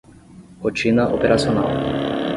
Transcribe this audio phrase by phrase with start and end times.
[0.63, 1.71] Rotina operacional